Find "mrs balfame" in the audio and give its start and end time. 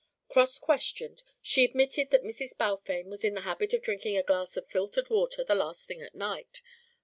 2.23-3.07